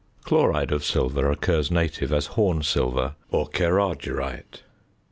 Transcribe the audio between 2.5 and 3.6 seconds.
silver or